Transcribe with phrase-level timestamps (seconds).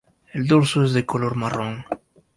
[0.33, 1.85] El dorso es de color marrón.